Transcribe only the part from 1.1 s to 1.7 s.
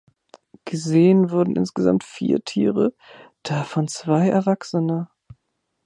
wurden